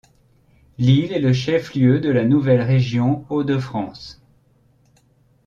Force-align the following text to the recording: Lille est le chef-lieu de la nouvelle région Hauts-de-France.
Lille 0.79 1.13
est 1.13 1.19
le 1.19 1.31
chef-lieu 1.31 1.99
de 1.99 2.09
la 2.09 2.25
nouvelle 2.25 2.63
région 2.63 3.23
Hauts-de-France. 3.29 4.19